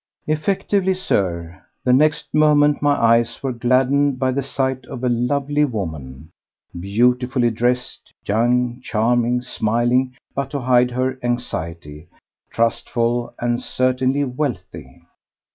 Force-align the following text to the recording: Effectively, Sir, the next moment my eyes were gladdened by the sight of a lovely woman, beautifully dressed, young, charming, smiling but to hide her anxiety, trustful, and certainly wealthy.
Effectively, 0.25 0.95
Sir, 0.95 1.63
the 1.83 1.93
next 1.93 2.33
moment 2.33 2.81
my 2.81 2.95
eyes 2.95 3.43
were 3.43 3.53
gladdened 3.53 4.17
by 4.17 4.31
the 4.31 4.41
sight 4.41 4.83
of 4.87 5.03
a 5.03 5.09
lovely 5.09 5.63
woman, 5.63 6.31
beautifully 6.79 7.51
dressed, 7.51 8.11
young, 8.25 8.81
charming, 8.81 9.43
smiling 9.43 10.15
but 10.33 10.49
to 10.49 10.59
hide 10.59 10.89
her 10.89 11.19
anxiety, 11.21 12.07
trustful, 12.49 13.31
and 13.37 13.61
certainly 13.61 14.23
wealthy. 14.23 15.03